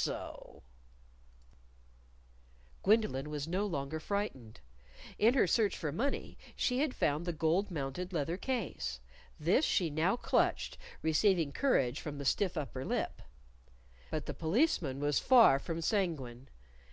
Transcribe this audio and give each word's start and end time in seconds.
"So" 0.00 0.62
Gwendolyn 2.84 3.30
was 3.30 3.48
no 3.48 3.66
longer 3.66 3.98
frightened. 3.98 4.60
In 5.18 5.34
her 5.34 5.48
search 5.48 5.76
for 5.76 5.90
money 5.90 6.38
she 6.54 6.78
had 6.78 6.94
found 6.94 7.24
the 7.26 7.32
gold 7.32 7.72
mounted 7.72 8.12
leather 8.12 8.36
case. 8.36 9.00
This 9.40 9.64
she 9.64 9.90
now 9.90 10.14
clutched, 10.14 10.78
receiving 11.02 11.50
courage 11.50 11.98
from 11.98 12.18
the 12.18 12.24
stiff 12.24 12.56
upper 12.56 12.84
lip. 12.84 13.20
But 14.12 14.26
the 14.26 14.34
Policeman 14.34 15.00
was 15.00 15.18
far 15.18 15.58
from 15.58 15.80
sanguine. 15.80 16.48